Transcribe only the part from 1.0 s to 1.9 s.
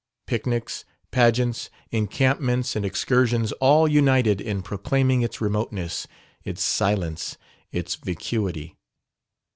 pageants,